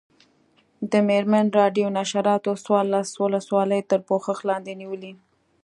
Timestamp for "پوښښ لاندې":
4.09-4.73